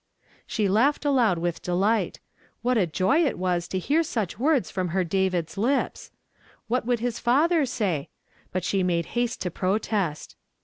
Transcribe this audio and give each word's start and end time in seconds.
She 0.47 0.67
laughed 0.67 1.05
aloud 1.05 1.37
with 1.37 1.61
delight. 1.61 2.19
AVhat 2.65 2.75
a 2.81 2.87
joy 2.87 3.23
it 3.23 3.37
was 3.37 3.67
to 3.67 3.79
heai 3.79 3.99
sui'h 3.99 4.37
woids 4.37 4.71
from 4.71 4.87
her 4.87 5.03
David's 5.03 5.59
lips! 5.59 6.09
^Vhiit 6.71 6.85
A\'ould 6.87 6.99
his 7.01 7.19
father 7.19 7.67
say? 7.67 8.09
But 8.51 8.63
she 8.63 8.81
made 8.81 9.05
haste 9.13 9.41
to 9.41 9.51
i)rotest. 9.51 10.33